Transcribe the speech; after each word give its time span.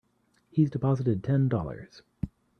He's 0.49 0.71
deposited 0.71 1.23
Ten 1.23 1.47
Dollars. 1.47 2.01